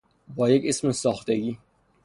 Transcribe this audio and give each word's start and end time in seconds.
با 0.35 0.49
یک 0.49 0.63
اسم 0.65 0.91
ساختگی 0.91 1.57